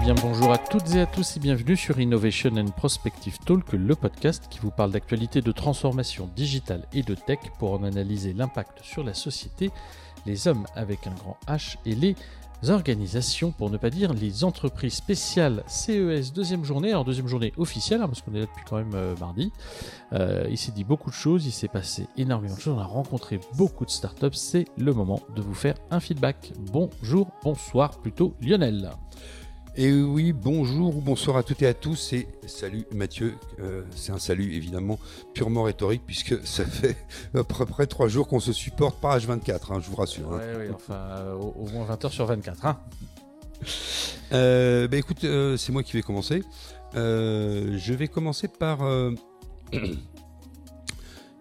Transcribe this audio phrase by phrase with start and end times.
[0.00, 3.94] bien bonjour à toutes et à tous et bienvenue sur Innovation and Prospective Talk, le
[3.94, 8.78] podcast qui vous parle d'actualité de transformation digitale et de tech pour en analyser l'impact
[8.82, 9.70] sur la société,
[10.24, 12.16] les hommes avec un grand H et les
[12.68, 18.00] organisations, pour ne pas dire les entreprises spéciales CES deuxième journée, alors deuxième journée officielle,
[18.00, 19.52] hein, parce qu'on est là depuis quand même euh, mardi.
[20.14, 22.84] Euh, il s'est dit beaucoup de choses, il s'est passé énormément de choses, on a
[22.84, 26.52] rencontré beaucoup de startups, c'est le moment de vous faire un feedback.
[26.58, 28.90] Bonjour, bonsoir plutôt Lionel.
[29.76, 33.34] Et oui, bonjour ou bonsoir à toutes et à tous et salut Mathieu.
[33.60, 34.98] Euh, c'est un salut évidemment
[35.32, 36.96] purement rhétorique puisque ça fait
[37.34, 40.32] à peu près trois jours qu'on se supporte par H24, hein, je vous rassure.
[40.34, 40.40] Hein.
[40.58, 42.66] Oui, enfin euh, au, moins 20 heures sur 24.
[42.66, 42.80] Hein.
[44.32, 45.20] Euh, bah, écoute,
[45.56, 46.42] c'est moi qui vais commencer.
[46.94, 48.80] je vais commencer par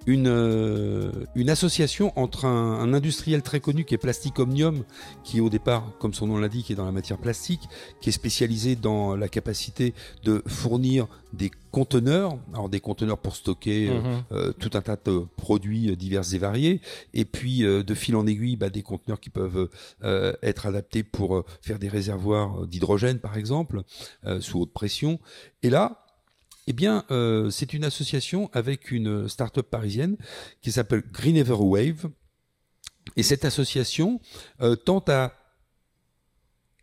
[0.10, 4.84] une, euh, une association entre un, industriel très connu qui est Plastic Omnium,
[5.24, 7.62] qui au départ, comme son nom l'indique, est dans la matière plastique,
[8.02, 13.90] qui est spécialisé dans la capacité de fournir des conteneurs, alors des conteneurs pour stocker
[13.90, 14.24] euh, mhm.
[14.32, 16.82] euh, tout un tas de produits divers et variés,
[17.14, 19.70] et puis de fil en aiguille, bah, des conteneurs qui peuvent
[20.42, 23.84] être adaptés pour faire des réservoirs d'hydrogène, par exemple,
[24.40, 25.20] sous haute pression.
[25.62, 26.09] Et là,
[26.70, 30.18] eh bien, euh, c'est une association avec une start-up parisienne
[30.62, 32.12] qui s'appelle Green Wave.
[33.16, 34.22] Et cette association
[34.62, 35.34] euh, tente à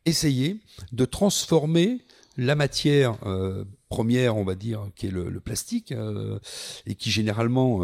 [0.05, 2.05] essayer de transformer
[2.37, 5.95] la matière euh, première, on va dire, qui est le, plastique,
[6.87, 7.81] et qui généralement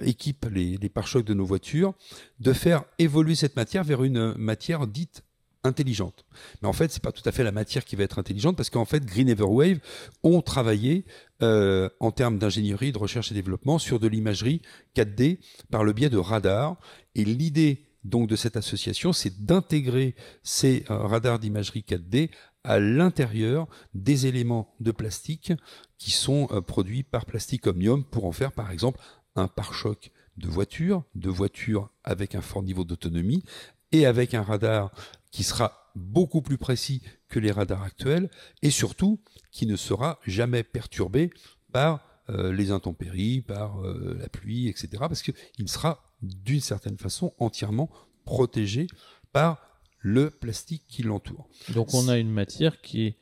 [0.00, 1.92] équipe les, les pare-chocs de nos voitures,
[2.40, 5.22] de faire évoluer cette matière vers une matière dite
[5.64, 6.24] intelligente.
[6.62, 8.70] Mais en fait, c'est pas tout à fait la matière qui va être intelligente parce
[8.70, 9.78] qu'en fait, Green Everwave
[10.22, 11.04] ont travaillé
[11.42, 14.62] euh, en termes d'ingénierie, de recherche et développement sur de l'imagerie
[14.96, 15.38] 4D
[15.70, 16.76] par le biais de radars.
[17.14, 22.30] Et l'idée donc de cette association, c'est d'intégrer ces euh, radars d'imagerie 4D
[22.64, 25.52] à l'intérieur des éléments de plastique
[25.98, 29.00] qui sont euh, produits par Plastic Omnium pour en faire par exemple
[29.36, 33.44] un pare-choc de voiture, de voiture avec un fort niveau d'autonomie
[33.92, 34.92] et avec un radar
[35.30, 38.30] qui sera beaucoup plus précis que les radars actuels
[38.62, 39.20] et surtout
[39.50, 41.30] qui ne sera jamais perturbé
[41.72, 44.88] par euh, les intempéries, par euh, la pluie, etc.
[45.00, 47.90] Parce qu'il sera d'une certaine façon entièrement
[48.24, 48.86] protégé
[49.32, 49.58] par
[49.98, 51.48] le plastique qui l'entoure.
[51.74, 53.16] Donc on a une matière qui est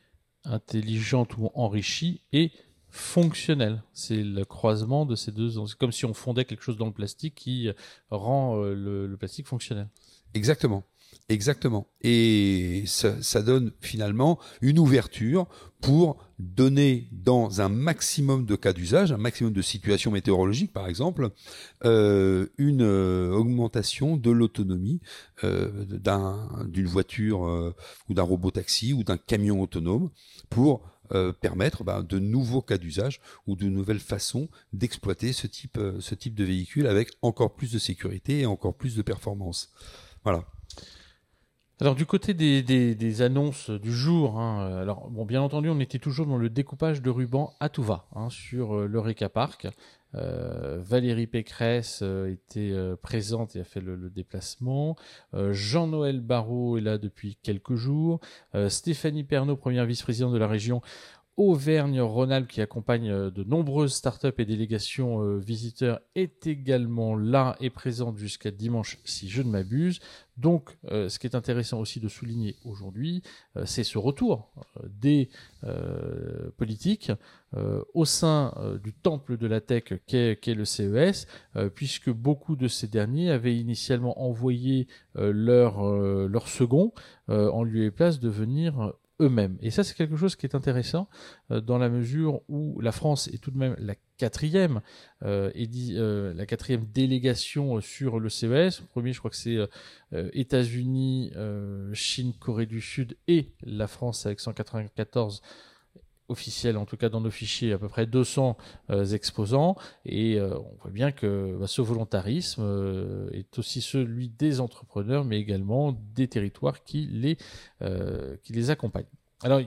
[0.44, 2.52] intelligente ou enrichie et
[2.90, 3.82] fonctionnelle.
[3.92, 5.50] C'est le croisement de ces deux.
[5.50, 7.70] C'est comme si on fondait quelque chose dans le plastique qui
[8.10, 9.88] rend euh, le plastique fonctionnel.
[10.34, 10.84] Exactement.
[11.30, 11.86] Exactement.
[12.00, 15.46] Et ça, donne finalement une ouverture
[15.82, 21.30] pour donner dans un maximum de cas d'usage, un maximum de situations météorologiques par exemple,
[21.84, 25.00] euh, une euh, augmentation de l'autonomie
[25.44, 25.84] euh,
[26.66, 27.74] d'une voiture
[28.08, 30.10] ou d'un robot taxi ou d'un camion autonome
[30.48, 30.82] pour
[31.40, 36.34] permettre bah, de nouveaux cas d'usage ou de nouvelles façons d'exploiter ce type, ce type
[36.34, 39.72] de véhicule avec encore plus de sécurité et encore plus de performance.
[40.24, 40.44] Voilà.
[41.80, 46.00] Alors du côté des, annonces du jour, hein, euh, alors bon bien entendu on était
[46.00, 49.68] toujours dans le découpage de ruban à tout va hein, sur euh, l'Eureka Park.
[50.14, 54.96] Euh, Valérie Pécresse était présente et a fait le, déplacement.
[55.34, 58.18] Jean-Noël Barrot est là depuis quelques jours.
[58.68, 60.80] Stéphanie Pernaud, première vice-présidente de la région,
[61.38, 67.70] Auvergne-Rhône-Alpes qui accompagne euh, de nombreuses startups et délégations euh, visiteurs est également là et
[67.70, 70.00] présente jusqu'à dimanche si je ne m'abuse.
[70.36, 73.22] Donc euh, ce qui est intéressant aussi de souligner aujourd'hui,
[73.64, 74.52] c'est ce retour
[74.88, 75.30] des
[76.56, 77.10] politiques
[77.94, 81.26] au sein du temple de la tech qu'est le CES,
[81.74, 85.84] puisque beaucoup de ces derniers avaient initialement envoyé leur,
[86.28, 86.92] leur second
[87.26, 89.56] en lieu et place de venir eux-mêmes.
[89.60, 91.08] Et ça, c'est quelque chose qui est intéressant
[91.50, 94.80] euh, dans la mesure où la France est tout de même la quatrième,
[95.22, 98.80] euh, et dit, euh, la quatrième délégation sur le CES.
[98.80, 99.58] Le premier, je crois que c'est
[100.12, 101.32] États-Unis,
[101.92, 105.42] Chine, Corée du Sud et la France avec 194
[106.28, 108.56] officiel, en tout cas dans nos fichiers, à peu près 200
[108.90, 109.76] euh, exposants.
[110.04, 115.24] Et euh, on voit bien que bah, ce volontarisme euh, est aussi celui des entrepreneurs,
[115.24, 117.36] mais également des territoires qui les,
[118.42, 119.04] qui les accompagnent.
[119.42, 119.60] Alors,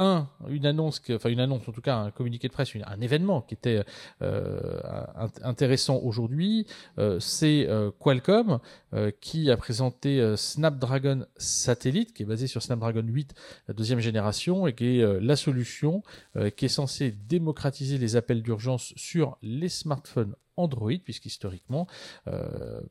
[0.00, 3.42] un, une annonce, enfin une annonce, en tout cas un communiqué de presse, un événement
[3.42, 3.84] qui était
[4.22, 4.80] euh,
[5.42, 6.66] intéressant aujourd'hui,
[6.98, 8.58] euh, c'est euh, Qualcomm
[9.20, 13.34] qui a présenté Snapdragon Satellite, qui est basé sur Snapdragon 8,
[13.68, 16.02] la deuxième génération, et qui est la solution
[16.56, 21.86] qui est censée démocratiser les appels d'urgence sur les smartphones Android, puisqu'historiquement,
[22.26, 22.32] bah,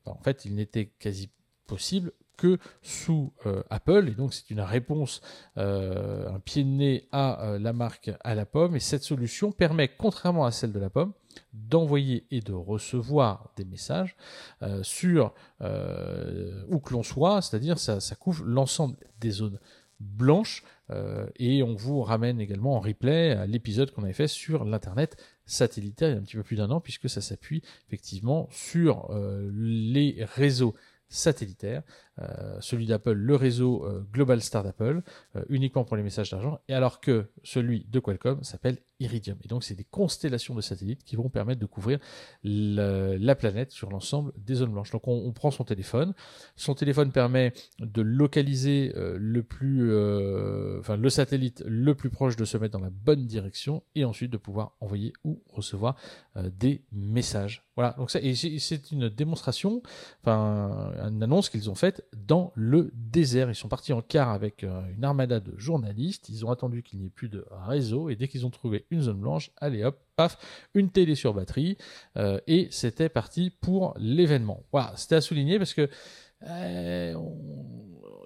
[0.06, 1.30] en fait, il n'était quasi
[1.68, 3.34] possible que sous
[3.70, 4.08] Apple.
[4.08, 5.22] Et donc, c'est une réponse,
[5.56, 8.76] un pied de nez à la marque à la pomme.
[8.76, 11.14] Et cette solution permet, contrairement à celle de la pomme,
[11.54, 14.16] d'envoyer et de recevoir des messages
[14.82, 19.60] sur où que l'on soit, c'est-à-dire ça, ça couvre l'ensemble des zones
[20.00, 20.64] blanches
[21.36, 25.18] et on vous ramène également en replay à l'épisode qu'on avait fait sur l'internet
[25.50, 29.10] satellitaire il y a un petit peu plus d'un an, puisque ça s'appuie effectivement sur
[29.12, 30.76] euh, les réseaux
[31.10, 32.09] satellitaires euh,
[32.60, 35.02] celui d'Apple, le réseau euh, Global Star d'Apple,
[35.36, 39.38] euh, uniquement pour les messages d'argent, et alors que celui de Qualcomm s'appelle Iridium.
[39.44, 42.00] Et donc, c'est des constellations de satellites qui vont permettre de couvrir
[42.44, 44.92] la planète sur l'ensemble des zones blanches.
[44.92, 46.14] Donc, on, prend son téléphone.
[46.58, 49.44] Son téléphone permet de localiser le
[51.10, 54.76] satellite le plus proche de se mettre dans la bonne direction et ensuite de pouvoir
[54.82, 55.96] envoyer ou recevoir
[56.36, 57.64] des messages.
[57.78, 57.96] Voilà.
[57.98, 59.82] Donc, c'est une démonstration,
[60.22, 63.50] enfin, une annonce qu'ils ont faite dans le désert.
[63.50, 66.30] Ils sont partis en car avec euh, une armada de journalistes.
[66.30, 69.02] Ils ont attendu qu'il n'y ait plus de réseau et dès qu'ils ont trouvé une
[69.02, 70.38] zone blanche, allez hop, paf,
[70.74, 71.78] une télé sur batterie
[72.18, 74.64] euh, et c'était parti pour l'événement.
[74.72, 75.90] Voilà, c'était à souligner parce que
[76.48, 77.16] euh,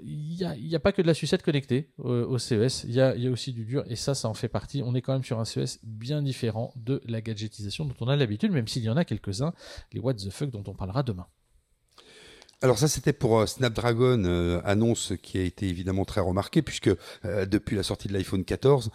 [0.04, 3.28] il n'y a, pas que de la sucette connectée au, CES, il y a, y
[3.28, 4.84] a, aussi du dur, et ça, ça en fait partie.
[4.84, 8.16] On est quand même sur un CES bien différent de la gadgetisation dont on a
[8.16, 9.54] l'habitude, même s'il y en a quelques-uns,
[9.94, 11.28] les what the fuck dont on parlera demain.
[12.64, 16.90] Alors ça c'était pour euh, Snapdragon, euh, annonce qui a été évidemment très remarquée puisque
[17.26, 18.90] euh, depuis la sortie de l'iPhone 14,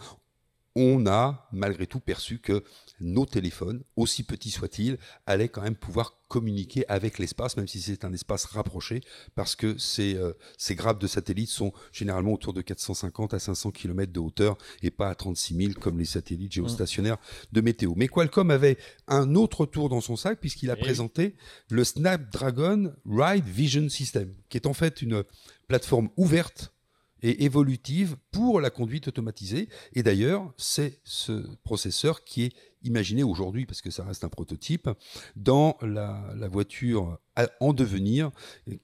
[0.79, 2.63] on a malgré tout perçu que
[3.01, 8.05] nos téléphones, aussi petits soient-ils, allaient quand même pouvoir communiquer avec l'espace, même si c'est
[8.05, 9.01] un espace rapproché,
[9.35, 13.71] parce que ces, euh, ces grappes de satellites sont généralement autour de 450 à 500
[13.71, 17.17] km de hauteur et pas à 36 000 comme les satellites géostationnaires
[17.51, 17.93] de météo.
[17.95, 18.77] Mais Qualcomm avait
[19.07, 21.35] un autre tour dans son sac puisqu'il a eh présenté
[21.69, 25.23] le Snapdragon Ride Vision System, qui est en fait une
[25.67, 26.71] plateforme ouverte
[27.21, 29.69] et évolutive pour la conduite automatisée.
[29.93, 34.89] Et d'ailleurs, c'est ce processeur qui est imaginé aujourd'hui, parce que ça reste un prototype,
[35.35, 37.19] dans la, voiture
[37.59, 38.31] en devenir,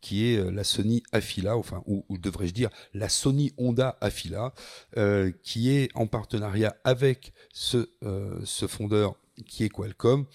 [0.01, 4.53] qui est la Sony Afila, enfin, ou, devrais-je dire la Sony Honda Afila,
[4.97, 9.15] euh, qui est en partenariat avec ce, euh, ce fondeur
[9.47, 10.25] qui est Qualcomm,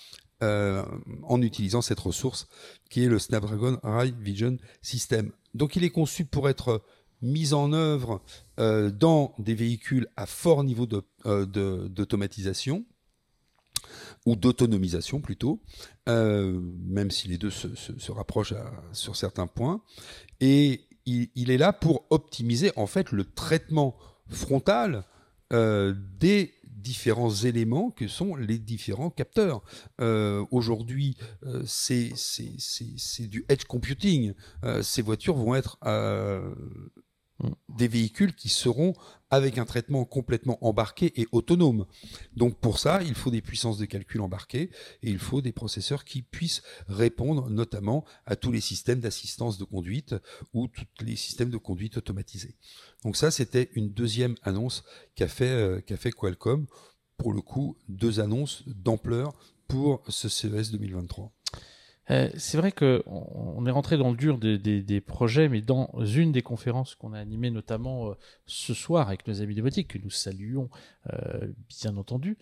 [0.42, 0.82] euh,
[1.24, 2.48] en utilisant cette ressource
[2.88, 5.32] qui est le Snapdragon Ride Vision System.
[5.52, 6.82] Donc il est conçu pour être
[7.22, 8.22] mise en œuvre
[8.58, 10.86] euh, dans des véhicules à fort niveau
[11.26, 11.46] euh,
[11.88, 12.84] d'automatisation
[14.26, 15.62] ou d'autonomisation plutôt,
[16.08, 18.54] euh, même si les deux se, rapprochent
[18.92, 19.82] sur certains points.
[20.40, 23.96] Et il, est là pour optimiser en fait le traitement
[24.28, 25.04] frontal
[25.50, 29.62] des différents éléments que sont les différents capteurs.
[30.52, 31.16] Aujourd'hui,
[31.64, 32.12] c'est
[33.28, 34.34] du edge computing.
[34.82, 35.78] ces voitures vont être
[37.68, 38.94] des véhicules qui seront
[39.30, 41.86] avec un traitement complètement embarqué et autonome.
[42.36, 44.70] Donc pour ça, il faut des puissances de calcul embarquées
[45.02, 49.64] et il faut des processeurs qui puissent répondre notamment à tous les systèmes d'assistance de
[49.64, 50.16] conduite
[50.52, 52.56] ou tous les systèmes de conduite automatisés.
[53.04, 54.82] Donc ça, c'était une deuxième annonce
[55.14, 56.66] qu'a fait, euh, Qualcomm.
[57.16, 59.34] Pour le coup, deux annonces d'ampleur
[59.68, 61.32] pour ce CES 2023.
[62.10, 66.42] Euh, c'est vrai qu'on est rentré dans le dur des, projets, mais dans une des
[66.42, 68.14] conférences qu'on a animées, notamment euh,
[68.46, 70.68] ce soir avec nos amis de boutique, que nous saluons
[71.12, 72.36] euh, bien entendu,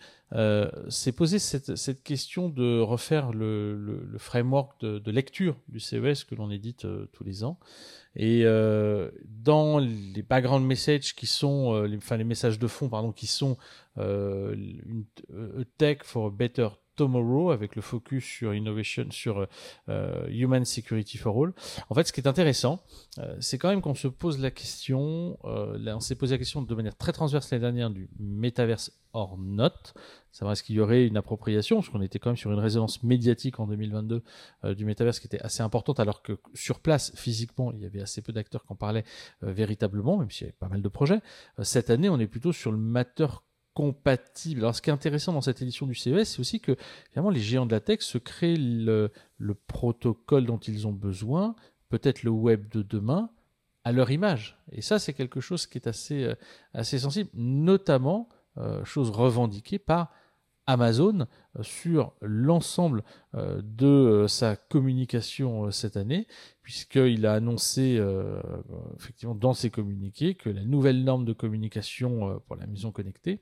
[0.89, 6.87] c'est posé cette, question de refaire le, framework de, lecture du CES que l'on édite
[7.11, 7.59] tous les ans.
[8.15, 13.57] Et dans les background messages qui sont, enfin les messages de fond, pardon, qui sont
[13.97, 15.05] une,
[15.77, 16.69] tech for a better
[16.99, 19.47] Tomorrow avec le focus sur innovation, sur
[19.87, 21.53] euh, human security for all.
[21.89, 22.83] En fait, ce qui est intéressant,
[23.19, 26.39] euh, c'est quand même qu'on se pose la question, euh, là, on s'est posé la
[26.39, 29.69] question de manière très transverse l'année dernière du metaverse or not.
[30.33, 33.01] Savoir est-ce qu'il y aurait une appropriation, parce qu'on était quand même sur une résonance
[33.01, 34.21] médiatique en 2022
[34.75, 38.21] du métaverse qui était assez importante, alors que sur place, physiquement, il y avait assez
[38.21, 39.05] peu d'acteurs qui en parlaient
[39.41, 41.21] véritablement, même s'il y avait pas mal de projets.
[41.63, 43.27] cette année, on est plutôt sur le matter
[44.57, 46.75] Alors, ce qui est intéressant dans cette édition du CES, c'est aussi que
[47.11, 49.11] finalement les géants de la tech se créent le,
[49.67, 51.55] protocole dont ils ont besoin,
[51.89, 53.29] peut-être le web de demain,
[53.83, 54.57] à leur image.
[54.71, 56.35] Et ça, c'est quelque chose qui est assez, euh,
[56.73, 60.11] assez sensible, notamment, euh, chose revendiquée par
[60.67, 61.25] Amazon
[61.61, 63.03] sur l'ensemble
[63.33, 66.27] de sa communication cette année,
[66.61, 68.01] puisqu'il a annoncé
[68.97, 73.41] effectivement dans ses communiqués que la nouvelle norme de communication pour la maison connectée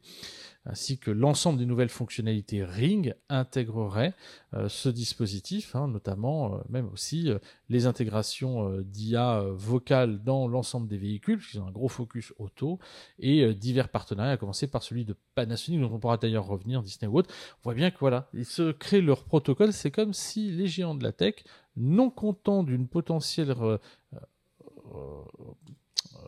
[0.69, 4.13] ainsi que l'ensemble des nouvelles fonctionnalités Ring intégrerait
[4.53, 10.87] euh, ce dispositif, hein, notamment euh, même aussi euh, les intégrations d'IA vocale dans l'ensemble
[10.87, 12.79] des véhicules, puisqu'ils ont un gros focus auto,
[13.19, 17.07] et divers partenariats, à commencer par celui de Panasonic, dont on pourra d'ailleurs revenir, Disney
[17.11, 17.33] ou autre.
[17.59, 20.95] On voit bien que voilà, ils se créent leur protocole, c'est comme si les géants
[20.95, 21.35] de la tech,
[21.75, 23.53] non contents d'une potentielle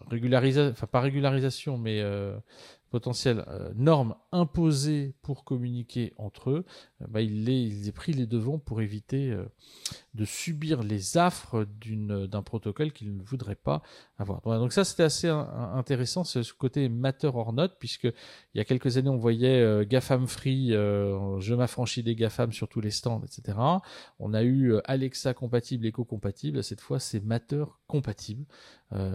[0.10, 2.04] régularisation, enfin pas régularisation, mais
[2.90, 6.66] potentielles euh, normes imposées pour communiquer entre eux,
[7.02, 9.46] euh, bah, il, les, il pris les devants pour éviter euh,
[10.14, 13.82] de subir les affres d'un protocole qu'il ne voudrait pas
[14.18, 14.42] avoir.
[14.42, 18.98] Donc ça, c'était assez intéressant, ce côté matter or not, puisque il y a quelques
[18.98, 23.58] années, on voyait GAFAM Free, je m'affranchis des GAFAM sur tous les stands, etc.
[24.20, 28.46] On a eu Alexa compatible, Echo compatible, cette fois, c'est matter compatible.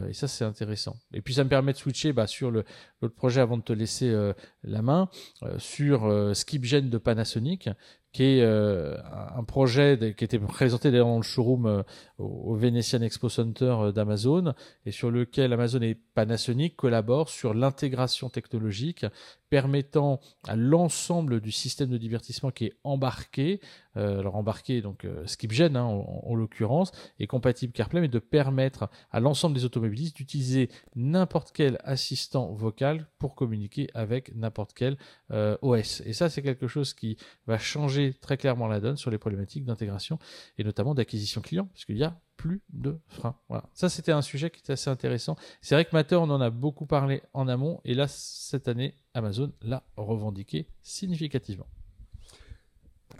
[0.08, 0.96] et ça, c'est intéressant.
[1.12, 4.10] Et puis, ça me permet de switcher bah, sur l'autre projet avant de te laisser
[4.10, 5.08] euh, la main
[5.42, 7.68] euh, sur euh, SkipGen de Panasonic
[8.14, 8.96] qui est euh,
[9.36, 11.82] un projet qui était présenté dans le showroom euh,
[12.18, 14.54] au Venetian Expo Center euh, d'Amazon
[14.86, 19.04] et sur lequel Amazon et Panasonic collaborent sur l'intégration technologique
[19.50, 23.60] permettant à l'ensemble du système de divertissement qui est embarqué,
[23.94, 26.90] alors embarqué donc SkipGen hein, en, l'occurrence,
[27.20, 33.06] est compatible CarPlay, mais de permettre à l'ensemble des automobilistes d'utiliser n'importe quel assistant vocal
[33.20, 34.96] pour communiquer avec n'importe quel
[35.30, 36.02] OS.
[36.04, 37.16] Et ça, c'est quelque chose qui
[37.46, 40.18] va changer très clairement la donne sur les problématiques d'intégration
[40.58, 43.36] et notamment d'acquisition client, puisqu'il y a plus de freins.
[43.74, 45.36] Ça, c'était un sujet qui était assez intéressant.
[45.62, 48.94] C'est vrai que Matter, on en a beaucoup parlé en amont, et là, cette année,
[49.14, 51.66] Amazon l'a revendiqué significativement.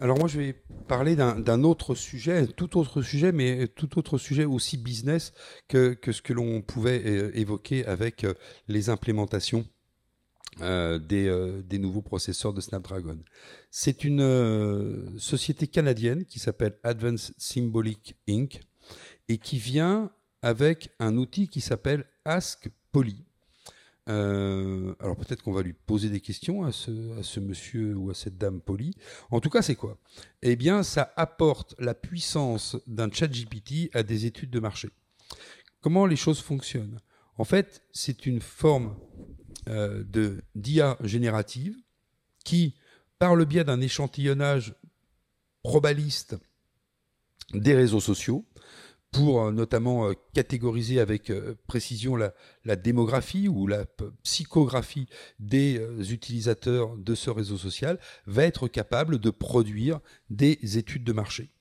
[0.01, 0.57] Alors moi je vais
[0.89, 5.33] parler d'un autre sujet, tout autre sujet, mais tout autre sujet aussi business
[5.69, 8.35] que, que ce que l'on pouvait euh, évoquer avec euh,
[8.67, 9.65] les implémentations
[10.61, 13.19] euh, des, euh, des, nouveaux processeurs de Snapdragon.
[13.73, 18.61] C'est une euh, société canadienne qui s'appelle Advanced Symbolic Inc.
[19.29, 23.25] et qui vient avec un outil qui s'appelle Ask Poly.
[24.07, 28.61] alors peut-être qu'on va lui poser des questions à ce, monsieur ou à cette dame
[28.61, 28.95] Poly.
[29.33, 29.99] En tout cas, c'est quoi?
[30.43, 34.89] Eh bien, ça apporte la puissance d'un chat GPT à des études de marché.
[35.81, 37.01] Comment les choses fonctionnent?
[37.39, 38.95] En fait, c'est une forme
[39.67, 41.77] de d'IA générative
[42.45, 42.75] qui,
[43.19, 44.75] par le biais d'un échantillonnage
[45.63, 46.37] probaliste
[47.53, 48.45] des réseaux sociaux,
[49.11, 51.33] pour euh, notamment euh, catégoriser avec
[51.67, 53.87] précision la, démographie ou la
[54.23, 55.81] psychographie des
[56.13, 61.54] utilisateurs de ce réseau social, va être capable de produire des études de marché.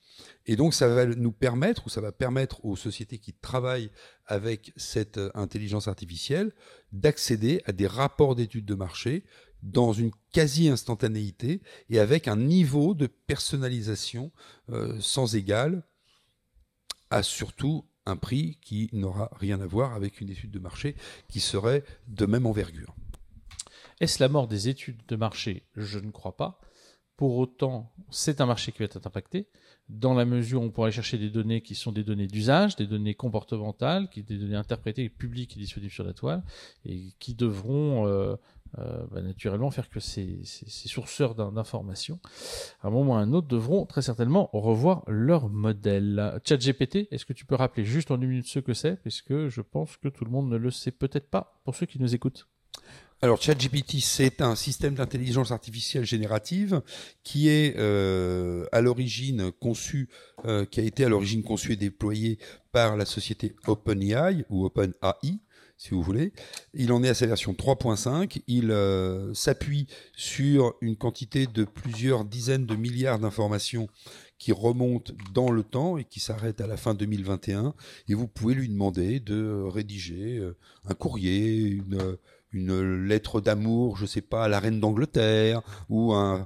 [0.46, 3.92] Et donc, ça va nous permettre, ou ça va permettre aux sociétés qui travaillent
[4.26, 6.54] avec cette euh, intelligence artificielle,
[6.92, 9.24] d'accéder à des rapports d'études de marché
[9.62, 14.32] dans une quasi-instantanéité et avec un niveau de personnalisation
[14.70, 15.84] euh, sans égal,
[17.10, 20.96] à surtout un prix qui n'aura rien à voir avec une étude de marché
[21.30, 22.96] qui serait de même envergure.
[24.02, 25.64] Est-ce la mort des études de marché?
[25.78, 26.60] Je ne crois pas.
[27.16, 29.48] Pour autant, c'est un marché qui va être impacté
[29.90, 32.88] dans la mesure où on pourrait chercher des données qui sont des données d'usage, des
[32.88, 36.44] données comportementales, qui des données interprétées, publiques et disponibles sur la toile,
[36.86, 38.36] et qui devront euh,
[38.80, 42.20] euh, bah, naturellement faire que ces, ces, sourceurs d'informations,
[42.82, 46.40] à un moment ou à un autre, devront très certainement revoir leur modèle.
[46.46, 49.62] ChatGPT, est-ce que tu peux rappeler juste en une minute ce que c'est, puisque je
[49.62, 52.48] pense que tout le monde ne le sait peut-être pas pour ceux qui nous écoutent.
[53.24, 56.82] Alors ChatGPT, c'est un système d'intelligence artificielle générative
[57.24, 60.10] qui est euh, à l'origine conçu,
[60.44, 62.38] euh, qui a été à l'origine conçu et déployé
[62.74, 65.40] par la société OpenAI ou OpenAI,
[65.78, 66.34] si vous voulez.
[66.74, 68.42] Il en est à sa version 3.5.
[68.48, 69.88] Il euh, s'appuie
[70.18, 73.88] sur une quantité de plusieurs dizaines de milliards d'informations
[74.44, 77.74] qui remontent dans le temps et qui s'arrêtent à la fin 2021.
[78.10, 80.46] Et vous pouvez lui demander de rédiger
[80.86, 82.18] un courrier, une
[82.52, 86.46] une lettre d'amour, je sais pas, à la reine d'Angleterre ou un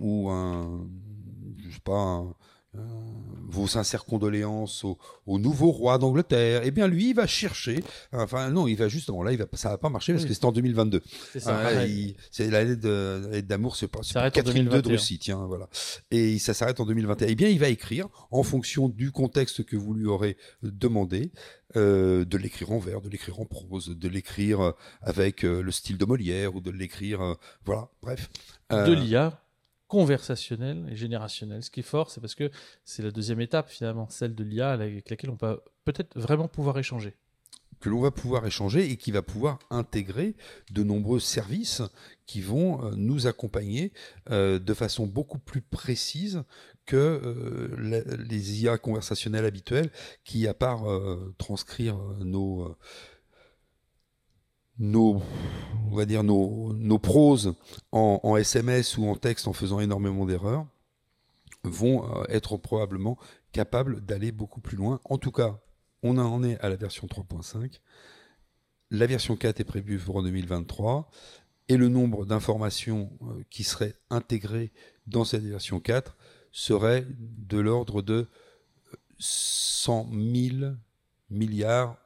[0.00, 0.88] ou un
[1.58, 2.24] je sais pas
[3.54, 6.62] vos sincères condoléances au, au nouveau roi d'Angleterre.
[6.64, 7.82] Eh bien, lui, il va chercher.
[8.12, 10.44] Enfin, non, il va justement là, il va, ça va pas marcher parce que c'est
[10.44, 11.00] en 2022.
[11.32, 11.60] C'est ça.
[11.64, 11.84] Ah,
[12.30, 15.68] c'est la lettre d'amour, c'est pas, pas Catherine II de Russie, tiens, voilà.
[16.10, 17.28] Et ça s'arrête en 2021.
[17.28, 21.30] Eh bien, il va écrire en fonction du contexte que vous lui aurez demandé.
[21.76, 25.98] Euh, de l'écrire en vers, de l'écrire en prose, de l'écrire avec euh, le style
[25.98, 28.30] de Molière ou de l'écrire, euh, voilà, bref.
[28.70, 29.43] de l'IA
[29.94, 31.62] conversationnel et générationnel.
[31.62, 32.50] Ce qui est fort, c'est parce que
[32.84, 36.76] c'est la deuxième étape finalement, celle de l'IA avec laquelle on peut peut-être vraiment pouvoir
[36.78, 37.14] échanger
[37.80, 40.36] que l'on va pouvoir échanger et qui va pouvoir intégrer
[40.70, 41.82] de nombreux services
[42.24, 43.92] qui vont euh, nous accompagner
[44.30, 46.44] euh, de façon beaucoup plus précise
[46.86, 49.90] que euh, les IA conversationnelles habituelles
[50.24, 50.84] qui, à part
[51.36, 52.74] transcrire nos
[54.78, 55.22] nos,
[55.90, 57.54] on va dire nos, nos proses
[57.92, 60.66] en, en, SMS ou en texte en faisant énormément d'erreurs,
[61.62, 63.18] vont être probablement
[63.52, 65.00] capables d'aller beaucoup plus loin.
[65.04, 65.58] En tout cas,
[66.02, 67.80] on en est à la version 3.5.
[68.90, 71.10] La version 4 est prévue pour 2023.
[71.68, 74.70] Et le nombre d'informations euh, qui seraient intégrées
[75.06, 76.14] dans cette version 4
[76.52, 78.28] serait de l'ordre de
[79.18, 80.72] 100 000
[81.30, 81.96] milliards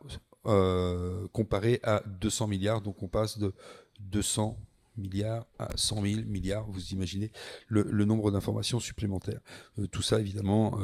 [0.47, 2.81] euh, comparé à 200 milliards.
[2.81, 3.53] Donc on passe de
[4.01, 4.59] 200
[4.97, 6.67] milliards à 100 000 milliards.
[6.71, 7.31] Vous imaginez
[7.69, 9.41] le, nombre d'informations supplémentaires.
[9.79, 10.79] Euh, tout ça évidemment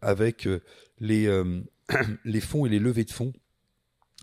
[0.00, 0.48] avec
[0.98, 1.42] les,
[2.24, 3.32] les fonds et les levées de fonds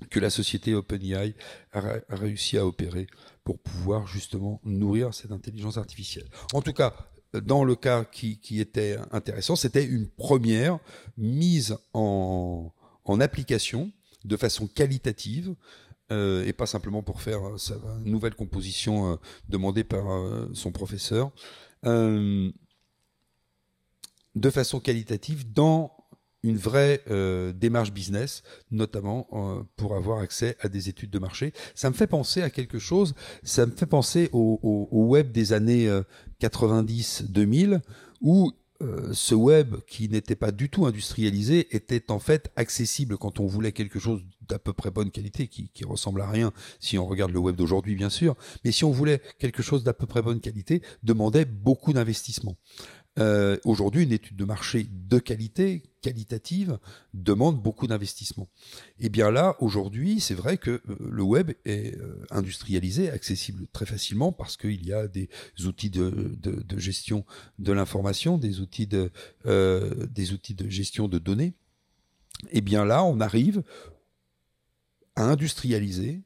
[0.09, 1.35] que la société OpenAI
[1.71, 3.07] a, réussi à opérer
[3.43, 6.27] pour pouvoir justement nourrir cette intelligence artificielle.
[6.53, 6.93] En tout cas,
[7.33, 10.79] dans le cas qui, était intéressant, c'était une première
[11.17, 12.71] mise en,
[13.19, 13.91] application
[14.25, 15.56] de façon qualitative
[16.12, 19.15] euh, et pas simplement pour faire sa nouvelle composition euh,
[19.48, 21.32] demandée par euh, son professeur,
[21.84, 22.53] de
[24.50, 25.92] façon qualitative dans
[26.44, 31.53] une vraie euh, démarche business, notamment euh, pour avoir accès à des études de marché.
[31.75, 35.53] Ça me fait penser à quelque chose, ça me fait penser au, au, web des
[35.53, 35.89] années
[36.42, 37.82] 90-2000,
[38.82, 43.46] euh, ce web qui n'était pas du tout industrialisé était en fait accessible quand on
[43.46, 47.06] voulait quelque chose d'à peu près bonne qualité, qui, qui ressemble à rien si on
[47.06, 50.22] regarde le web d'aujourd'hui bien sûr, mais si on voulait quelque chose d'à peu près
[50.22, 52.58] bonne qualité, demandait beaucoup d'investissement.
[53.20, 56.77] Euh, Aujourd'hui, une étude de marché de qualité, qualitative,
[57.13, 58.48] demande beaucoup d'investissement.
[59.00, 63.86] Et bien là, aujourd'hui, c'est vrai que euh, le web est euh, industrialisé, accessible très
[63.86, 65.29] facilement parce qu'il y a des
[65.65, 66.36] outils de,
[66.77, 67.25] gestion
[67.57, 68.51] de l'information, des
[68.86, 69.12] de
[69.45, 71.53] euh, des outils de gestion de données.
[72.51, 73.63] Et bien là, on arrive
[75.15, 76.22] à industrialiser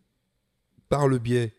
[0.90, 1.54] par le biais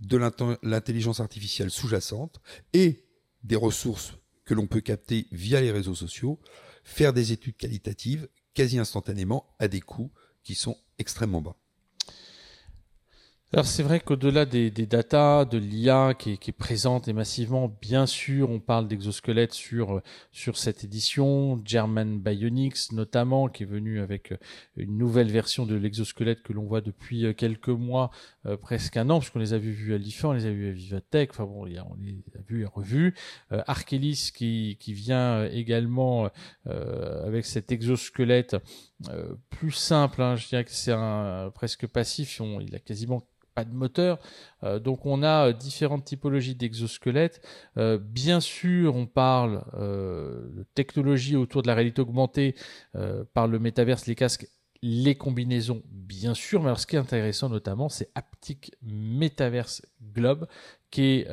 [0.00, 0.18] de
[0.62, 2.40] l'intelligence artificielle sous-jacente
[2.74, 3.06] et
[3.44, 4.12] des ressources
[4.44, 6.38] que l'on peut capter via les réseaux sociaux,
[6.82, 11.56] faire des études qualitatives quasi instantanément à des coûts qui sont extrêmement bas.
[13.54, 17.68] Alors c'est vrai qu'au-delà des, des datas, de l'IA qui, qui, est présente et massivement,
[17.82, 24.00] bien sûr, on parle d'exosquelettes sur sur cette édition, German Bionics notamment, qui est venu
[24.00, 24.32] avec
[24.78, 28.10] une nouvelle version de l'exosquelette que l'on voit depuis quelques mois,
[28.46, 30.72] euh, presque un an, puisqu'on les a vus à l'IFA, on les a vus à
[30.72, 33.14] Vivatech, enfin bon, on les a vus et revus.
[33.52, 36.30] Euh, Archelis qui, qui vient également
[36.68, 38.56] euh, avec cet exosquelette
[39.10, 43.22] euh, plus simple, hein, je dirais que c'est un presque passif, on, il a quasiment
[43.54, 44.18] pas de moteur.
[44.64, 47.40] Euh, donc on a euh, différentes typologies d'exosquelettes.
[47.76, 52.54] Euh, bien sûr, on parle de technologie autour de la réalité augmentée
[53.34, 54.46] par le métaverse, les casques,
[54.82, 56.60] les combinaisons, bien sûr.
[56.60, 59.82] Mais alors ce qui est intéressant notamment, c'est Aptic Metaverse
[60.14, 60.46] Globe,
[60.90, 61.28] qui est,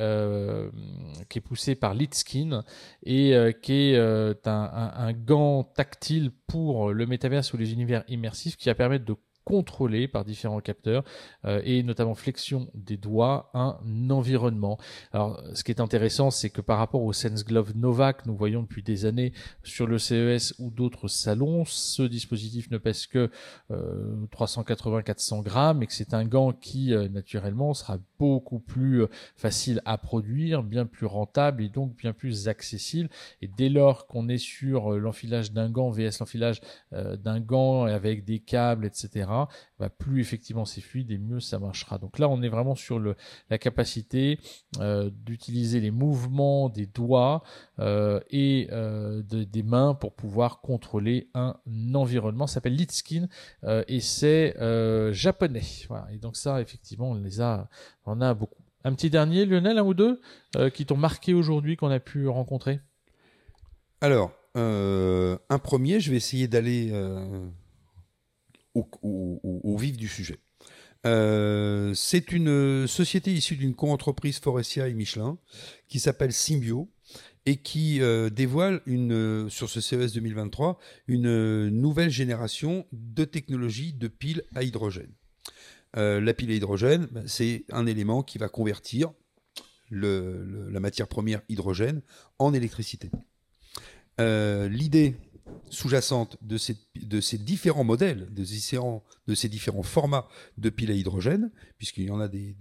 [1.28, 2.64] qui est poussé par Litskin
[3.02, 8.68] et qui est un, un, gant tactile pour le métaverse ou les univers immersifs qui
[8.68, 9.16] va permettre de
[9.50, 11.02] contrôlé par différents capteurs
[11.44, 13.78] euh, et notamment flexion des doigts un
[14.10, 14.78] environnement.
[15.12, 18.36] Alors ce qui est intéressant c'est que par rapport au Sense Glove Nova que nous
[18.36, 19.32] voyons depuis des années
[19.64, 23.28] sur le CES ou d'autres salons, ce dispositif ne pèse que
[23.70, 29.04] 380-400 euh, grammes et que c'est un gant qui euh, naturellement sera beaucoup plus
[29.36, 33.08] facile à produire, bien plus rentable et donc bien plus accessible.
[33.42, 36.60] Et dès lors qu'on est sur l'enfilage d'un gant vs l'enfilage
[36.92, 39.26] d'un gant avec des câbles, etc.,
[39.98, 41.98] plus effectivement c'est fluide et mieux ça marchera.
[41.98, 44.38] Donc là, on est vraiment sur la capacité
[44.80, 47.42] euh, d'utiliser les mouvements des doigts
[47.78, 51.56] euh, et euh, des mains pour pouvoir contrôler un
[51.94, 52.46] environnement.
[52.46, 53.28] Ça s'appelle Litskin
[53.88, 54.54] et c'est
[55.12, 55.62] japonais.
[56.12, 57.68] Et donc ça, effectivement, on les a,
[58.06, 58.62] on a beaucoup.
[58.82, 60.20] Un petit dernier, Lionel, un ou deux,
[60.72, 62.80] qui t'ont marqué aujourd'hui, qu'on a pu rencontrer?
[64.00, 66.90] Alors, un premier, je vais essayer d'aller
[68.74, 70.38] au, vif du sujet.
[71.06, 75.38] Euh, c'est une société issue d'une co-entreprise Forestia et Michelin
[75.88, 76.90] qui s'appelle Symbio
[77.46, 84.08] et qui euh, dévoile une, sur ce CES 2023 une nouvelle génération de technologies de
[84.08, 85.12] piles à hydrogène.
[85.96, 89.12] Euh, la pile à hydrogène, ben, c'est un élément qui va convertir
[89.90, 92.00] la matière première hydrogène
[92.38, 93.10] en électricité.
[94.20, 95.16] Euh, l'idée
[95.70, 101.50] sous-jacente de ces, de ces différents modèles, de, ces différents formats de piles à hydrogène,
[101.78, 102.54] puisqu'il y en a des,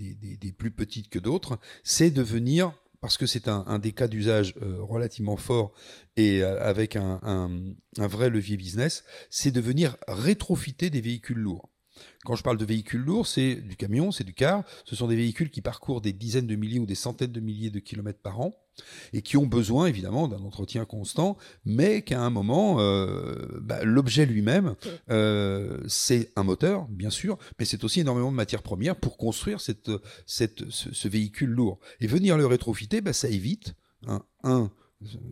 [0.57, 4.81] plus petites que d'autres, c'est de venir, parce que c'est un, des cas d'usage euh,
[4.81, 5.73] relativement fort
[6.17, 11.69] et euh, avec un, un, vrai levier business, c'est de venir rétrofiter des véhicules lourds.
[12.25, 14.63] Quand je parle de véhicules lourds, c'est du camion, c'est du car.
[14.85, 17.69] Ce sont des véhicules qui parcourent des dizaines de milliers ou des centaines de milliers
[17.69, 18.55] de kilomètres par an
[19.13, 24.25] et qui ont besoin évidemment d'un entretien constant, mais qu'à un moment, euh, bah, l'objet
[24.25, 24.75] lui-même,
[25.09, 29.61] euh, c'est un moteur, bien sûr, mais c'est aussi énormément de matières premières pour construire
[29.61, 29.91] cette,
[30.25, 31.79] cette, ce, véhicule lourd.
[31.99, 33.73] Et venir le rétrofiter, bah, ça évite,
[34.07, 34.71] hein, un,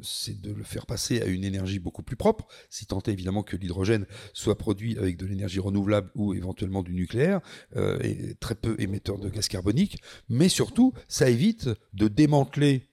[0.01, 3.43] c'est de le faire passer à une énergie beaucoup plus propre, si tant est évidemment
[3.43, 7.41] que l'hydrogène soit produit avec de l'énergie renouvelable ou éventuellement du nucléaire,
[7.75, 12.89] euh, et très peu émetteur de gaz carbonique, mais surtout, ça évite de démanteler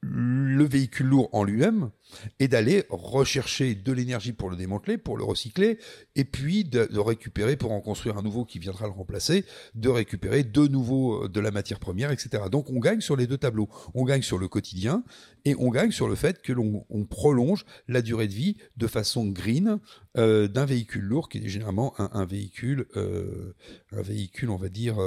[0.00, 1.90] le véhicule lourd en lui-même
[2.38, 5.78] et d'aller rechercher de l'énergie pour le démanteler, pour le recycler,
[6.14, 10.44] et puis de, récupérer pour en construire un nouveau qui viendra le remplacer, de récupérer
[10.44, 12.44] de nouveau euh, de la matière première, etc.
[12.50, 13.68] Donc on gagne sur les deux tableaux.
[13.94, 15.02] On gagne sur le quotidien
[15.44, 19.26] et on gagne sur le fait que l'on prolonge la durée de vie de façon
[19.26, 19.78] green
[20.16, 23.54] euh, d'un véhicule lourd qui est généralement un, véhicule, euh,
[23.92, 24.98] un véhicule, on va dire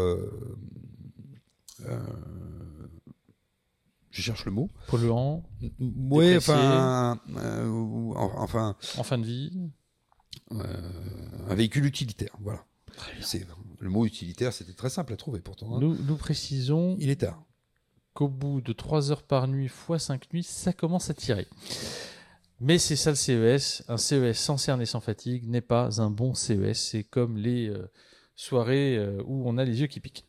[4.12, 4.69] je cherche le mot.
[4.88, 5.43] Polluant.
[5.80, 8.76] Oui, enfin, euh, enfin.
[8.97, 9.52] En fin de vie.
[10.52, 10.65] Euh,
[11.50, 12.65] un véhicule utilitaire, voilà.
[13.21, 13.47] C'est
[13.80, 15.76] le mot utilitaire, c'était très simple à trouver pourtant.
[15.76, 15.80] Hein.
[15.80, 16.97] Nous, nous, précisons.
[17.00, 17.41] Il est tard.
[18.13, 21.47] Qu'au bout de 3 heures par nuit fois 5 nuits, ça commence à tirer.
[22.60, 23.84] Mais c'est ça le CES.
[23.88, 26.78] Un CES sans cerne et sans fatigue n'est pas un bon CES.
[26.78, 27.89] C'est comme les euh,
[28.36, 30.26] soirées où on a les yeux qui piquent.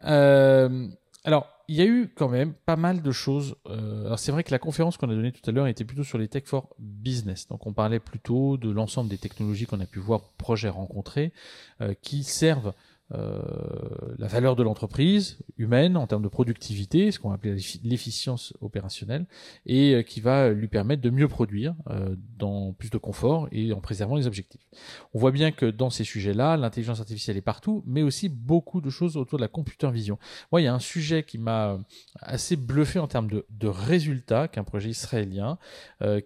[0.00, 3.56] alors, il y a eu quand même pas mal de choses.
[3.66, 6.04] Euh, alors c'est vrai que la conférence qu'on a donnée tout à l'heure était plutôt
[6.04, 7.48] sur les tech for business.
[7.48, 11.32] Donc on parlait plutôt de l'ensemble des technologies qu'on a pu voir, projets rencontrés,
[11.80, 12.72] euh, qui servent
[13.12, 19.26] la valeur de l'entreprise humaine en termes de productivité, ce qu'on va appeler l'efficience opérationnelle,
[19.66, 23.72] et euh, qui va lui permettre de mieux produire euh, dans plus de confort et
[23.72, 24.66] en préservant les objectifs.
[25.14, 28.90] On voit bien que dans ces sujets-là, l'intelligence artificielle est partout, mais aussi beaucoup de
[28.90, 30.18] choses autour de la computer vision.
[30.50, 31.78] Moi, il y a un sujet qui m'a
[32.20, 35.58] assez bluffé en termes de, de résultats, qu'un projet israélien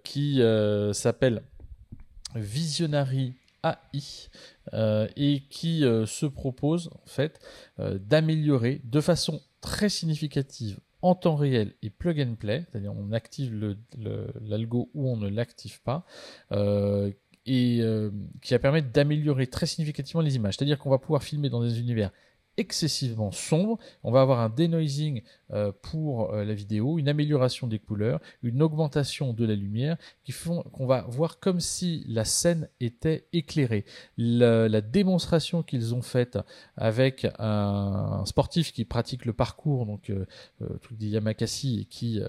[0.04, 0.40] qui
[0.92, 1.42] s'appelle
[2.34, 3.34] Visionary
[3.92, 4.28] AI
[4.72, 7.40] euh, et qui euh, se propose en fait
[7.78, 13.12] euh, d'améliorer de façon très significative en temps réel et plug and play, c'est-à-dire on
[13.12, 13.76] active
[14.40, 16.04] l'algo ou on ne l'active pas,
[17.44, 17.80] et
[18.42, 20.56] qui va permettre d'améliorer très significativement les images.
[20.56, 22.10] C'est-à-dire qu'on va pouvoir filmer dans des univers
[22.56, 23.78] excessivement sombre.
[24.02, 28.62] On va avoir un denoising euh, pour euh, la vidéo, une amélioration des couleurs, une
[28.62, 33.84] augmentation de la lumière qui font qu'on va voir comme si la scène était éclairée.
[34.16, 36.38] La, démonstration qu'ils ont faite
[36.76, 40.26] avec un, sportif qui pratique le parcours, donc euh,
[40.82, 42.20] truc dit Yamakasi, et qui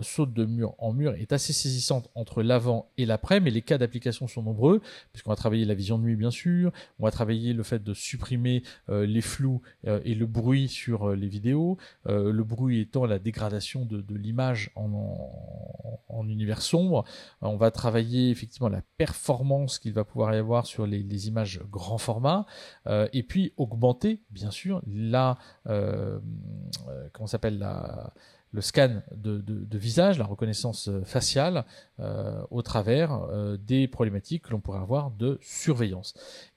[0.00, 3.78] saute de mur en mur est assez saisissante entre l'avant et l'après, mais les cas
[3.78, 4.80] d'application sont nombreux,
[5.12, 7.94] puisqu'on va travailler la vision de nuit bien sûr, on va travailler le fait de
[7.94, 9.62] supprimer les flous
[10.04, 14.70] et le bruit sur euh, les vidéos, euh, le bruit étant la dégradation de, l'image
[14.74, 17.04] en, univers sombre.
[17.42, 21.98] on va travailler effectivement la performance qu'il va pouvoir y avoir sur les, images grand
[21.98, 22.46] format,
[23.12, 25.36] et puis augmenter bien sûr la
[27.12, 27.64] comment s'appelle
[28.52, 31.64] le scan de, visage, la reconnaissance faciale
[32.50, 36.14] au travers des problématiques que l'on pourrait avoir de surveillance.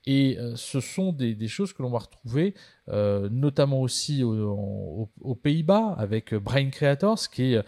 [0.10, 2.54] Et ce sont des choses que l'on va retrouver
[2.90, 5.10] euh, notamment aussi aux,
[5.44, 7.62] Pays-Bas avec Brain Creators, qui est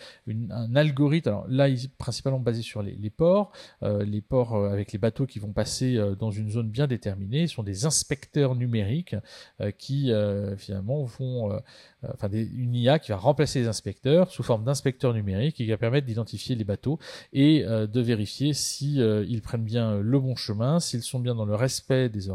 [0.49, 1.29] un algorithme.
[1.29, 3.51] Alors là, il est principalement basé sur les, ports,
[3.83, 7.47] euh, les ports euh, avec les bateaux qui vont passer dans une zone bien déterminée.
[7.47, 9.15] Ce sont des inspecteurs numériques
[9.77, 10.11] qui
[10.57, 11.59] finalement vont,
[12.13, 15.77] enfin, une IA qui va remplacer les inspecteurs sous forme d'inspecteurs numériques et qui va
[15.77, 16.99] permettre d'identifier les bateaux
[17.33, 21.55] et de vérifier si ils prennent bien le bon chemin, s'ils sont bien dans le
[21.55, 22.28] respect des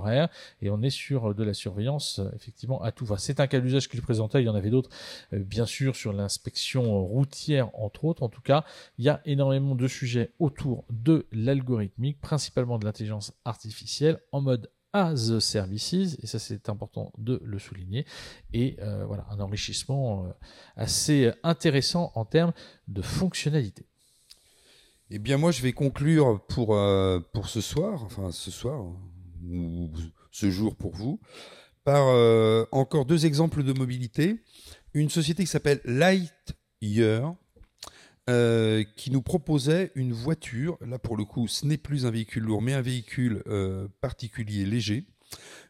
[0.61, 3.19] Et on est sur de la surveillance effectivement à tout va.
[3.19, 4.91] C'est un cas d'usage qu'il présentait, il y en avait d'autres,
[5.33, 8.23] euh, bien sûr, sur l'inspection routière, entre autres.
[8.23, 8.65] En tout cas,
[8.99, 14.71] il y a énormément de sujets autour de l'algorithmique, principalement de l'intelligence artificielle, en mode
[14.93, 18.07] as services, et ça c'est important de le souligner,
[18.53, 20.29] et euh, voilà, un enrichissement euh,
[20.77, 22.53] assez intéressant en termes
[22.87, 23.87] de fonctionnalité.
[25.11, 26.79] Eh bien moi je vais conclure pour,
[27.33, 28.85] pour ce soir, enfin ce soir,
[29.51, 29.91] ou
[30.31, 31.21] ce jour pour vous,
[31.85, 32.07] par
[32.73, 34.41] encore deux exemples de mobilité.
[34.95, 37.35] Une société qui s'appelle Lightyear,
[38.31, 42.45] euh, qui nous proposait une voiture, là pour le coup ce n'est plus un véhicule
[42.45, 45.05] lourd mais un véhicule euh, particulier léger,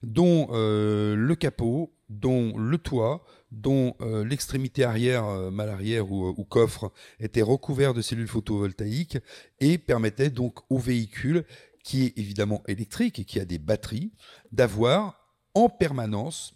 [0.04, 6.92] dont euh, le capot, dont le toit, dont l'extrémité arrière, mal arrière ou, ou, coffre
[7.18, 9.18] était recouvert de cellules photovoltaïques
[9.58, 11.44] et permettait donc au véhicule
[11.84, 14.12] qui est évidemment électrique et qui a des batteries
[14.50, 15.20] d'avoir
[15.54, 16.54] en permanence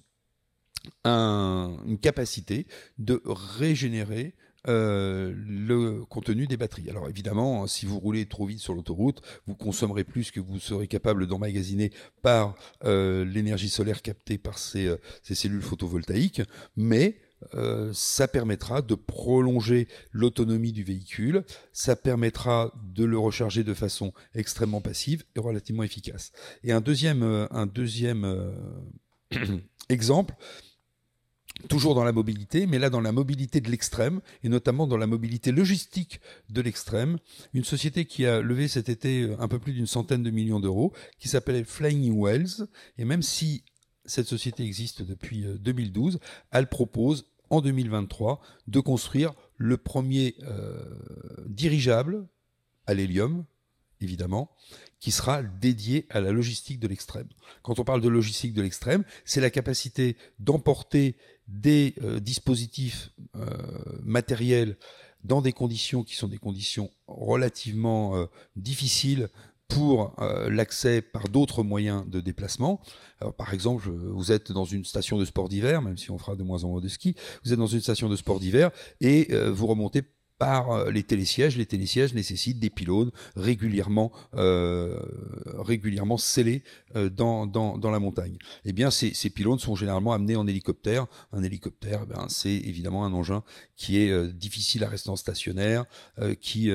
[1.04, 2.66] un, une capacité
[2.98, 4.34] de régénérer
[4.66, 6.90] euh, le contenu des batteries.
[6.90, 10.88] Alors évidemment, si vous roulez trop vite sur l'autoroute, vous consommerez plus que vous serez
[10.88, 16.42] capable d'emmagasiner par euh, l'énergie solaire captée par ces, euh, ces cellules photovoltaïques,
[16.76, 17.20] mais
[17.54, 24.12] euh, ça permettra de prolonger l'autonomie du véhicule, ça permettra de le recharger de façon
[24.34, 26.32] extrêmement passive et relativement efficace.
[26.64, 28.52] Et un deuxième, un deuxième
[29.88, 30.34] exemple,
[31.68, 35.06] toujours dans la mobilité, mais là dans la mobilité de l'extrême, et notamment dans la
[35.06, 36.20] mobilité logistique
[36.50, 37.18] de l'extrême.
[37.54, 40.92] Une société qui a levé cet été un peu plus d'une centaine de millions d'euros,
[41.18, 43.64] qui s'appelait Flying Wells, et même si
[44.08, 46.18] cette société existe depuis 2012, euh,
[46.50, 50.84] elle propose en 2023 de construire le premier euh,
[51.46, 52.26] dirigeable
[52.86, 53.44] à l'hélium,
[54.00, 54.50] évidemment,
[55.00, 57.28] qui sera dédié à la logistique de l'extrême.
[57.62, 61.16] Quand on parle de logistique de l'extrême, c'est la capacité d'emporter
[61.46, 63.10] des euh, dispositifs
[64.02, 64.76] matériels
[65.24, 69.28] dans des conditions qui sont des conditions relativement difficiles
[69.68, 70.16] pour
[70.48, 72.80] l'accès par d'autres moyens de déplacement.
[73.20, 76.36] Alors, par exemple, vous êtes dans une station de sport d'hiver, même si on fera
[76.36, 79.28] de moins en moins de ski, vous êtes dans une station de sport d'hiver et
[79.50, 80.02] vous remontez
[80.38, 81.56] par euh, les télésièges.
[81.56, 84.98] Les télésièges nécessitent des pylônes régulièrement, euh,
[85.58, 86.62] régulièrement scellés
[86.96, 88.38] euh, dans, dans, dans, la montagne.
[88.64, 91.06] Eh bien, ces, ces, pylônes sont généralement amenés en hélicoptère.
[91.32, 93.42] Un hélicoptère, ben, c'est évidemment un engin
[93.76, 95.84] qui est euh, difficile à rester en stationnaire,
[96.40, 96.70] qui,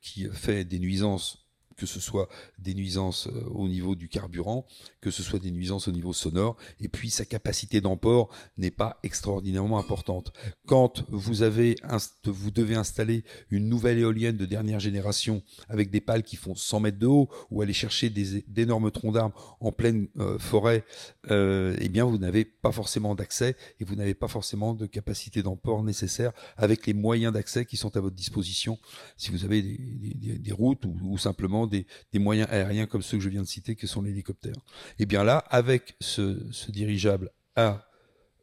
[0.00, 1.45] qui fait des nuisances
[1.76, 4.66] que ce soit des nuisances euh, au niveau du carburant,
[5.00, 8.98] que ce soit des nuisances au niveau sonore, et puis sa capacité d'emport n'est pas
[9.02, 10.32] extraordinairement importante.
[10.66, 11.76] Quand vous avez
[12.24, 16.80] vous devez installer une nouvelle éolienne de dernière génération avec des pales qui font 100
[16.80, 20.84] mètres de haut ou aller chercher d'énormes troncs d'arbres en pleine euh, forêt,
[21.30, 25.42] euh, eh bien vous n'avez pas forcément d'accès et vous n'avez pas forcément de capacité
[25.42, 28.78] d'emport nécessaire avec les moyens d'accès qui sont à votre disposition
[29.16, 33.28] si vous avez des, routes ou, ou simplement des, moyens aériens comme ceux que je
[33.28, 34.56] viens de citer, que sont l'hélicoptère.
[34.98, 36.38] Et eh bien là, avec ce,
[36.70, 37.88] dirigeable à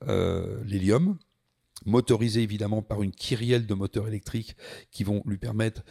[0.08, 1.18] euh, l'hélium,
[1.86, 4.56] motorisé évidemment par une kyrielle de moteurs électriques
[4.92, 5.84] qui vont lui permettre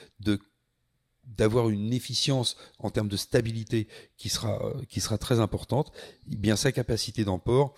[1.25, 5.93] d'avoir une efficience en termes de stabilité qui sera, sera très importante,
[6.31, 7.75] eh sa capacité d'emport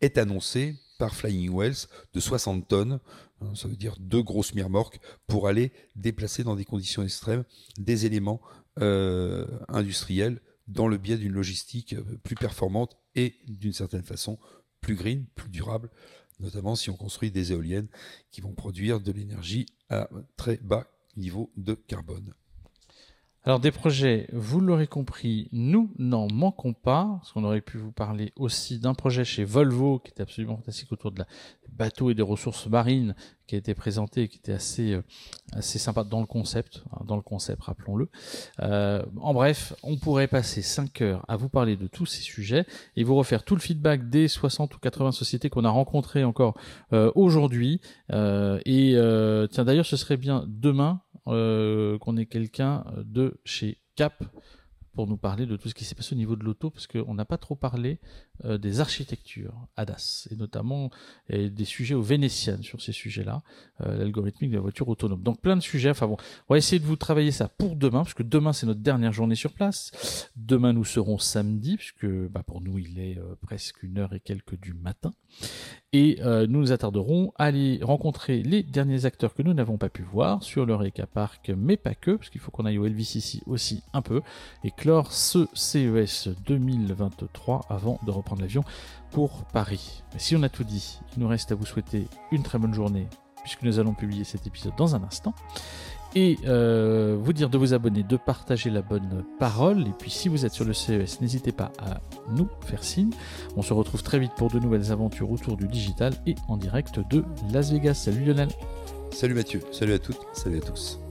[0.00, 0.76] est annoncée
[1.08, 3.00] Flying Wells de 60 tonnes,
[3.40, 7.44] hein, ça veut dire deux grosses miremorques, pour aller déplacer dans des conditions extrêmes
[7.78, 8.40] des éléments
[8.80, 14.38] euh, industrielle dans le biais d'une logistique euh, plus performante et d'une certaine façon
[14.80, 15.90] plus green, plus durable,
[16.40, 17.88] notamment si on construit des éoliennes
[18.30, 20.86] qui vont produire de l'énergie à très bas
[21.16, 22.32] niveau de carbone.
[23.44, 27.90] Alors des projets, vous l'aurez compris, nous n'en manquons pas, parce qu'on aurait pu vous
[27.90, 31.26] parler aussi d'un projet chez Volvo qui était absolument fantastique autour de la
[31.72, 33.16] bateau et des ressources marines
[33.48, 35.02] qui a été présenté et qui était assez euh,
[35.54, 38.08] assez sympa dans le concept, hein, dans le concept, rappelons-le.
[38.60, 42.64] Euh, en bref, on pourrait passer 5 heures à vous parler de tous ces sujets
[42.94, 46.54] et vous refaire tout le feedback des 60 ou 80 sociétés qu'on a rencontrées encore
[46.92, 47.80] euh, aujourd'hui.
[48.10, 48.94] et
[49.50, 54.24] tiens, d'ailleurs, ce serait bien demain euh, qu'on ait quelqu'un de chez Cap
[54.94, 57.14] pour nous parler de tout ce qui s'est passé au niveau de l'auto, parce qu'on
[57.14, 57.98] n'a pas trop parlé
[58.44, 60.90] euh, des architectures ADAS, et notamment
[61.28, 63.42] des sujets aux vénétiennes sur ces sujets-là,
[63.82, 65.22] euh, l'algorithmique de la voiture autonome.
[65.22, 66.16] Donc plein de sujets, enfin bon,
[66.48, 69.12] on va essayer de vous travailler ça pour demain, parce que demain c'est notre dernière
[69.12, 70.30] journée sur place.
[70.34, 74.20] Demain nous serons samedi, puisque bah, pour nous il est euh, presque une heure et
[74.20, 75.12] quelques du matin.
[75.94, 80.02] Et nous nous attarderons à aller rencontrer les derniers acteurs que nous n'avons pas pu
[80.02, 83.42] voir sur le Reka Park, mais pas que, parce qu'il faut qu'on aille au LVCC
[83.46, 84.22] aussi un peu,
[84.64, 88.64] et clore ce CES 2023 avant de reprendre l'avion
[89.10, 90.02] pour Paris.
[90.16, 93.08] Si on a tout dit, il nous reste à vous souhaiter une très bonne journée,
[93.42, 95.34] puisque nous allons publier cet épisode dans un instant.
[96.14, 99.88] Et euh, vous dire de vous abonner, de partager la bonne parole.
[99.88, 103.10] Et puis si vous êtes sur le CES, n'hésitez pas à nous faire signe.
[103.56, 107.00] On se retrouve très vite pour de nouvelles aventures autour du digital et en direct
[107.10, 107.94] de Las Vegas.
[107.94, 108.48] Salut Lionel.
[109.10, 111.01] Salut Mathieu, salut à toutes, salut à tous.